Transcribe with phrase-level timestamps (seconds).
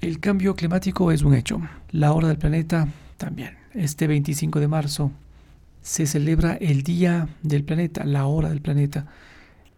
[0.00, 1.60] El cambio climático es un hecho.
[1.90, 3.58] La hora del planeta también.
[3.74, 5.12] Este 25 de marzo
[5.82, 9.04] se celebra el Día del Planeta, la hora del planeta.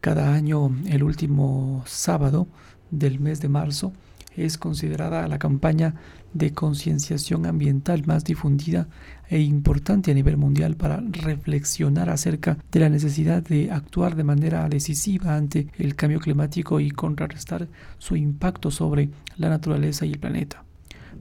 [0.00, 2.46] Cada año, el último sábado
[2.92, 3.92] del mes de marzo,
[4.36, 5.94] es considerada la campaña
[6.32, 8.88] de concienciación ambiental más difundida
[9.28, 14.68] e importante a nivel mundial para reflexionar acerca de la necesidad de actuar de manera
[14.68, 17.68] decisiva ante el cambio climático y contrarrestar
[17.98, 20.64] su impacto sobre la naturaleza y el planeta.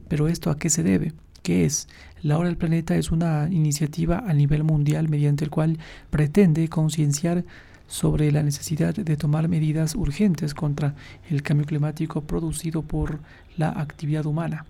[0.08, 1.14] Pero esto a qué se debe?
[1.44, 1.88] ¿Qué es?
[2.22, 5.78] La Hora del Planeta es una iniciativa a nivel mundial mediante el cual
[6.10, 7.44] pretende concienciar
[7.88, 10.96] sobre la necesidad de tomar medidas urgentes contra
[11.30, 13.20] el cambio climático producido por
[13.58, 14.66] la actividad humana.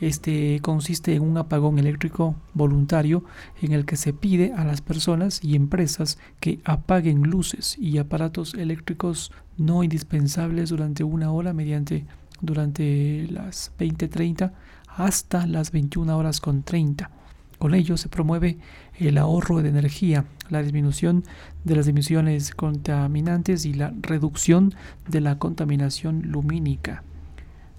[0.00, 3.24] Este consiste en un apagón eléctrico voluntario
[3.62, 8.52] en el que se pide a las personas y empresas que apaguen luces y aparatos
[8.54, 12.04] eléctricos no indispensables durante una hora mediante
[12.42, 14.52] durante las 20:30
[14.86, 17.10] hasta las 21 horas con 30
[17.58, 18.58] con ello se promueve
[18.98, 21.24] el ahorro de energía, la disminución
[21.64, 24.74] de las emisiones contaminantes y la reducción
[25.08, 27.02] de la contaminación lumínica.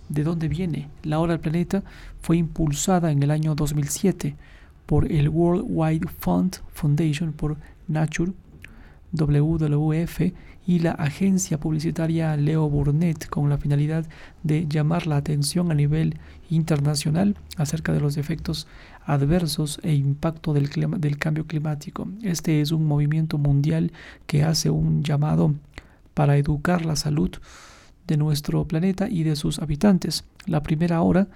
[0.09, 0.89] ¿De dónde viene?
[1.03, 1.83] La hora del planeta
[2.22, 4.36] fue impulsada en el año 2007
[4.86, 8.31] por el World Wide Fund Foundation por Nature
[9.13, 10.33] WWF
[10.66, 14.05] y la agencia publicitaria Leo Burnett con la finalidad
[14.44, 18.67] de llamar la atención a nivel internacional acerca de los efectos
[19.05, 22.08] adversos e impacto del, del cambio climático.
[22.22, 23.91] Este es un movimiento mundial
[24.25, 25.55] que hace un llamado
[26.14, 27.31] para educar la salud
[28.08, 30.25] de nuestro planeta y de sus habitantes.
[30.45, 31.27] La primera hora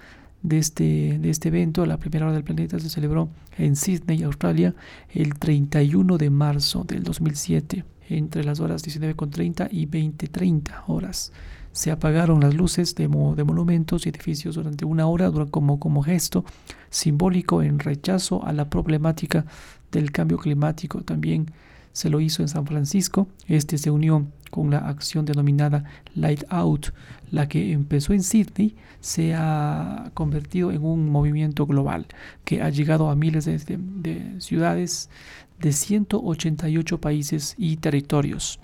[0.42, 4.74] de este, de este evento, la primera hora del planeta, se celebró en Sydney, Australia,
[5.10, 11.32] el 31 de marzo del 2007, entre las horas 19.30 y 20.30 horas.
[11.72, 16.44] Se apagaron las luces de, de monumentos y edificios durante una hora como, como gesto
[16.90, 19.46] simbólico en rechazo a la problemática
[19.90, 21.02] del cambio climático.
[21.02, 21.46] También
[21.92, 23.28] se lo hizo en San Francisco.
[23.46, 26.88] Este se unió con la acción denominada Light Out,
[27.30, 32.06] la que empezó en Sydney, se ha convertido en un movimiento global
[32.44, 35.08] que ha llegado a miles de, de ciudades
[35.58, 38.60] de 188 países y territorios.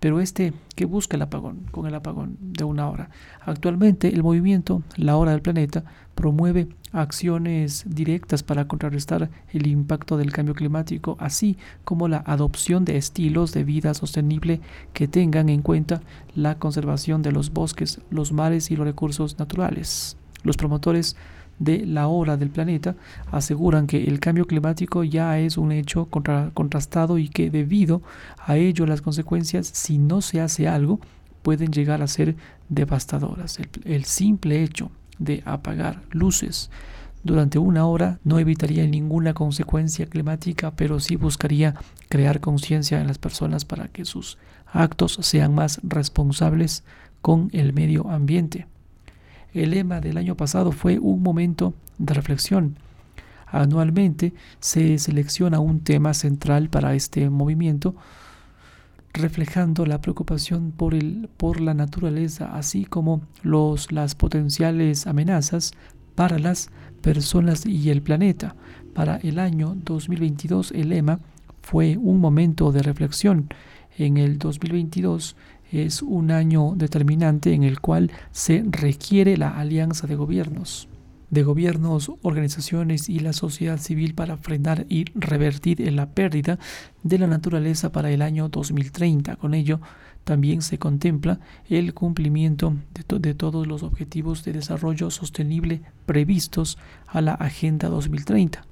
[0.00, 3.10] Pero este, ¿qué busca el apagón con el apagón de una hora?
[3.40, 10.32] Actualmente el movimiento La Hora del Planeta promueve acciones directas para contrarrestar el impacto del
[10.32, 14.60] cambio climático, así como la adopción de estilos de vida sostenible
[14.92, 16.00] que tengan en cuenta
[16.34, 20.16] la conservación de los bosques, los mares y los recursos naturales.
[20.44, 21.16] Los promotores
[21.58, 22.96] de la hora del planeta
[23.30, 28.02] aseguran que el cambio climático ya es un hecho contrastado y que debido
[28.38, 31.00] a ello las consecuencias si no se hace algo
[31.42, 32.36] pueden llegar a ser
[32.68, 33.58] devastadoras.
[33.84, 36.70] el simple hecho de apagar luces
[37.24, 41.74] durante una hora no evitaría ninguna consecuencia climática, pero sí buscaría
[42.08, 46.84] crear conciencia en las personas para que sus actos sean más responsables
[47.20, 48.66] con el medio ambiente.
[49.54, 52.76] El lema del año pasado fue un momento de reflexión.
[53.46, 57.94] Anualmente se selecciona un tema central para este movimiento,
[59.14, 65.72] reflejando la preocupación por, el, por la naturaleza, así como los, las potenciales amenazas
[66.14, 66.70] para las
[67.00, 68.54] personas y el planeta.
[68.92, 71.20] Para el año 2022 el lema
[71.62, 73.48] fue un momento de reflexión.
[73.96, 75.36] En el 2022
[75.72, 80.88] es un año determinante en el cual se requiere la alianza de gobiernos,
[81.30, 86.58] de gobiernos, organizaciones y la sociedad civil para frenar y revertir la pérdida
[87.02, 89.36] de la naturaleza para el año 2030.
[89.36, 89.80] Con ello,
[90.24, 97.20] también se contempla el cumplimiento de, de, todos los objetivos de desarrollo sostenible previstos a
[97.20, 98.62] la Agenda 2030.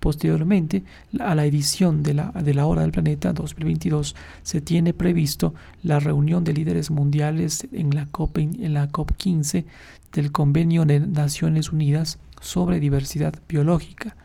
[0.00, 0.84] Posteriormente,
[1.18, 5.98] a la edición de la, de la Hora del Planeta 2022, se tiene previsto la
[5.98, 9.64] reunión de líderes mundiales en la, COP, en la COP15
[10.12, 14.16] del Convenio de Naciones Unidas sobre Diversidad Biológica.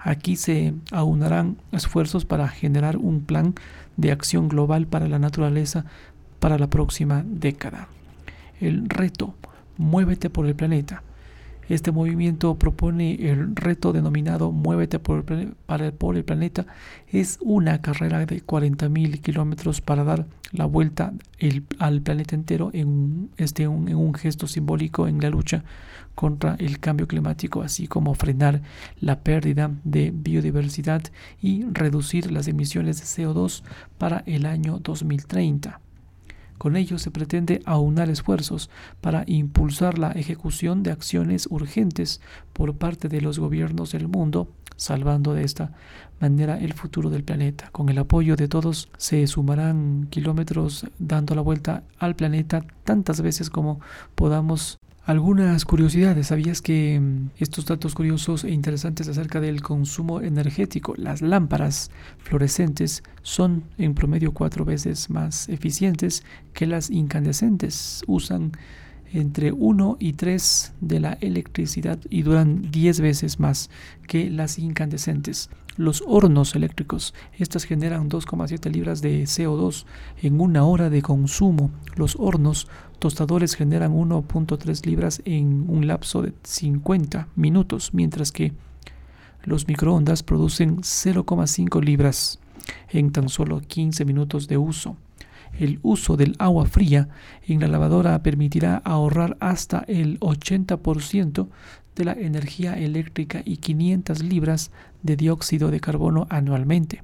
[0.00, 3.54] Aquí se aunarán esfuerzos para generar un plan
[3.96, 5.84] de acción global para la naturaleza
[6.40, 7.86] para la próxima década.
[8.60, 9.34] El reto,
[9.76, 11.02] muévete por el planeta
[11.70, 16.66] este movimiento propone el reto denominado Muévete por el, para, el planeta.
[17.08, 21.12] Es una carrera de 40.000 kilómetros para dar la vuelta
[21.78, 25.62] al planeta entero en, este, en un gesto simbólico en la lucha
[26.16, 28.62] contra el cambio climático, así como frenar
[28.98, 31.02] la pérdida de biodiversidad
[31.40, 33.62] y reducir las emisiones de CO2
[33.96, 35.80] para el año 2030.
[36.60, 38.68] Con ello se pretende aunar esfuerzos
[39.00, 42.20] para impulsar la ejecución de acciones urgentes
[42.52, 44.46] por parte de los gobiernos del mundo,
[44.76, 45.72] salvando de esta
[46.20, 47.70] manera el futuro del planeta.
[47.72, 53.48] Con el apoyo de todos se sumarán kilómetros dando la vuelta al planeta tantas veces
[53.48, 53.80] como
[54.14, 54.78] podamos
[55.10, 56.28] algunas curiosidades.
[56.28, 63.02] ¿Sabías que mm, estos datos curiosos e interesantes acerca del consumo energético, las lámparas fluorescentes
[63.22, 66.22] son en promedio cuatro veces más eficientes
[66.52, 68.04] que las incandescentes?
[68.06, 68.52] Usan
[69.12, 73.70] entre 1 y 3 de la electricidad y duran 10 veces más
[74.06, 75.50] que las incandescentes.
[75.76, 79.86] Los hornos eléctricos, estas generan 2,7 libras de CO2
[80.22, 81.70] en una hora de consumo.
[81.96, 82.68] Los hornos
[82.98, 88.52] tostadores generan 1.3 libras en un lapso de 50 minutos, mientras que
[89.44, 92.40] los microondas producen 0,5 libras
[92.90, 94.96] en tan solo 15 minutos de uso.
[95.58, 97.08] El uso del agua fría
[97.46, 101.48] en la lavadora permitirá ahorrar hasta el 80%
[101.96, 104.70] de la energía eléctrica y 500 libras
[105.02, 107.02] de dióxido de carbono anualmente.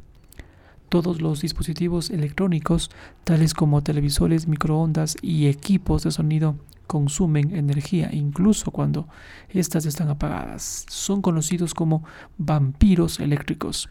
[0.88, 2.90] Todos los dispositivos electrónicos,
[3.24, 6.56] tales como televisores, microondas y equipos de sonido,
[6.86, 9.08] consumen energía incluso cuando
[9.48, 10.86] éstas están apagadas.
[10.88, 12.04] Son conocidos como
[12.38, 13.88] vampiros eléctricos.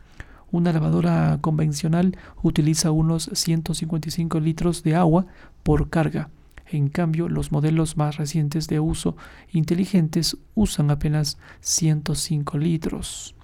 [0.55, 5.25] Una lavadora convencional utiliza unos 155 litros de agua
[5.63, 6.29] por carga.
[6.71, 9.17] En cambio, los modelos más recientes de uso
[9.51, 13.35] inteligentes usan apenas 105 litros.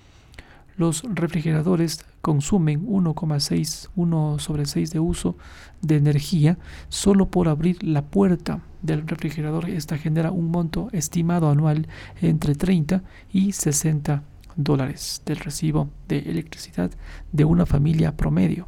[0.77, 5.35] Los refrigeradores consumen 1,6 1 sobre 6 de uso
[5.81, 9.69] de energía solo por abrir la puerta del refrigerador.
[9.69, 11.89] Esta genera un monto estimado anual
[12.21, 13.03] entre 30
[13.33, 14.23] y 60
[14.55, 16.91] dólares del recibo de electricidad
[17.31, 18.67] de una familia promedio.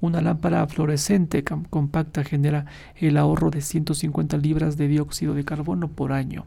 [0.00, 2.64] Una lámpara fluorescente compacta genera
[2.96, 6.46] el ahorro de 150 libras de dióxido de carbono por año.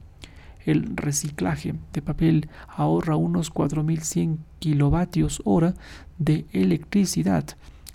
[0.66, 5.76] El reciclaje de papel ahorra unos 4.100 kilovatios hora
[6.18, 7.46] de electricidad.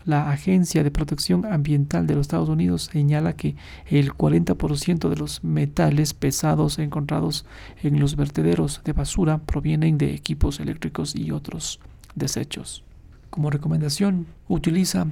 [0.09, 5.45] La Agencia de Protección Ambiental de los Estados Unidos señala que el 40% de los
[5.45, 7.45] metales pesados encontrados
[7.83, 11.79] en los vertederos de basura provienen de equipos eléctricos y otros
[12.15, 12.85] desechos.
[13.29, 15.09] Como recomendación, utiliza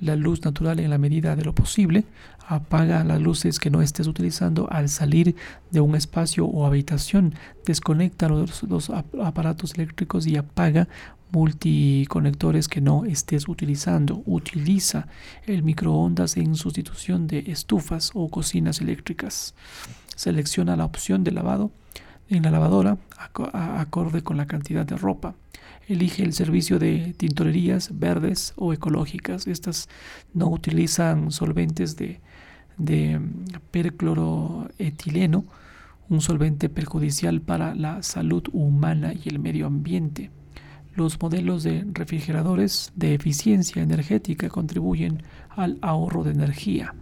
[0.00, 2.04] la luz natural en la medida de lo posible,
[2.46, 5.36] apaga las luces que no estés utilizando al salir
[5.70, 8.90] de un espacio o habitación, desconecta los,
[9.22, 10.88] aparatos eléctricos y apaga
[11.32, 14.22] multiconectores que no estés utilizando.
[14.26, 15.06] Utiliza
[15.46, 19.54] el microondas en sustitución de estufas o cocinas eléctricas.
[20.16, 21.70] Selecciona la opción de lavado
[22.30, 22.96] en la lavadora
[23.34, 25.34] acorde con la cantidad de ropa.
[25.88, 29.46] Elige el servicio de tintorerías verdes o ecológicas.
[29.46, 29.88] Estas
[30.32, 32.20] no utilizan solventes de,
[32.78, 33.20] de
[33.72, 35.44] percloroetileno,
[36.08, 40.30] un solvente perjudicial para la salud humana y el medio ambiente.
[40.94, 46.94] Los modelos de refrigeradores de eficiencia energética contribuyen al ahorro de energía.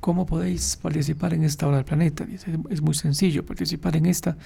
[0.00, 2.26] ¿Cómo podéis participar en esta hora del planeta?
[2.70, 4.36] Es muy sencillo participar en esta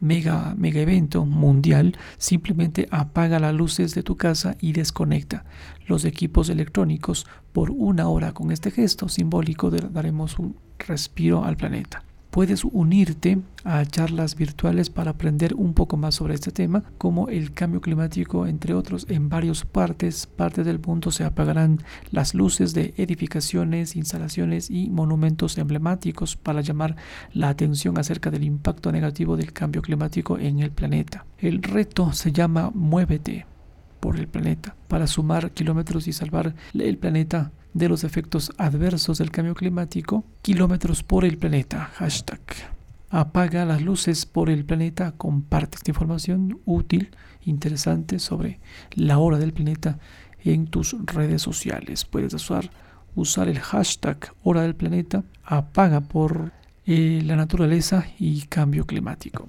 [0.00, 5.44] mega, mega evento mundial, simplemente apaga las luces de tu casa y desconecta
[5.86, 8.32] los equipos electrónicos por una hora.
[8.32, 12.04] Con este gesto simbólico daremos un respiro al planeta.
[12.34, 17.52] Puedes unirte a charlas virtuales para aprender un poco más sobre este tema, como el
[17.52, 19.06] cambio climático, entre otros.
[19.08, 21.78] En varias partes, partes del mundo se apagarán
[22.10, 26.96] las luces de edificaciones, instalaciones y monumentos emblemáticos para llamar
[27.32, 31.26] la atención acerca del impacto negativo del cambio climático en el planeta.
[31.38, 33.46] El reto se llama Muévete
[34.00, 39.30] por el planeta para sumar kilómetros y salvar el planeta de los efectos adversos del
[39.30, 42.40] cambio climático, kilómetros por el planeta, hashtag.
[43.10, 47.10] Apaga las luces por el planeta, comparte esta información útil,
[47.44, 48.60] interesante sobre
[48.92, 49.98] la hora del planeta
[50.44, 52.04] en tus redes sociales.
[52.04, 52.70] Puedes usar,
[53.14, 56.52] usar el hashtag hora del planeta, apaga por
[56.86, 59.48] eh, la naturaleza y cambio climático.